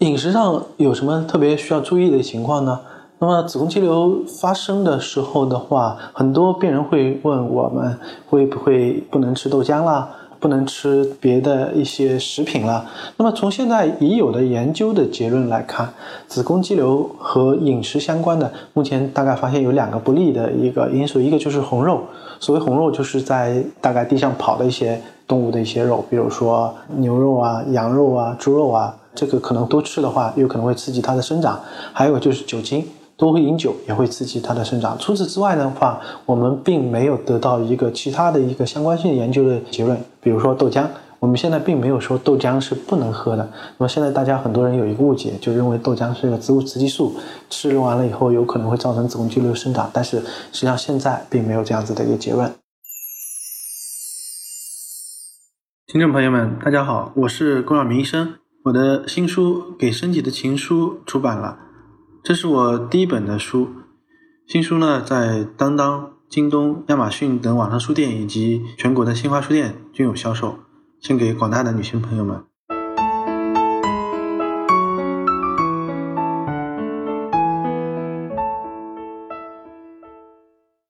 [0.00, 2.80] 饮食上有什么特别需要注意的情况呢？
[3.18, 7.98] 那么子宫肌瘤发生的时候的话，很多病人会问我们
[8.28, 12.84] 会不会不能吃豆浆啦，不能吃别的一些食品了。
[13.16, 15.88] 那么从现在已有的研究的结论来看，
[16.28, 22.02] 子宫肌瘤和饮食相关的，目前大概发现有两个不利的一个因素，一个就是红肉。
[22.38, 31.60] 所谓红肉，就是在大概地上跑的一些动物的一些肉，比如说牛肉啊、羊肉啊、猪肉啊，这个可能多吃的话，有可能会刺激它的生长。
[31.92, 32.86] 还有就是酒精。
[33.18, 34.94] 多喝饮酒也会刺激它的生长。
[34.98, 39.98] 除此之外的话，我们并没有得到一个其他的一个相关性研究的结论。
[40.20, 40.84] 比如说豆浆，
[41.18, 43.50] 我们现在并没有说豆浆是不能喝的。
[43.78, 47.14] 那么现在大家很多人有一个误解，就认为豆浆是一个植物雌激素，
[47.48, 49.90] 吃完了以后有可能会造成子宫肌瘤生长。
[49.94, 50.18] 但是
[50.52, 52.52] 实际上现在并没有这样子的一个结论。
[55.86, 58.34] 听众朋友们，大家好，我是龚晓明医生，
[58.66, 61.60] 我的新书《给身体的情书》出版了。
[62.24, 63.68] 这是我第一本的书，
[64.44, 70.58] 新书呢在当当、京东、亚马逊等网上书店以及全国的新华书店均有销售，
[70.98, 72.42] 献给广大的女性朋友们。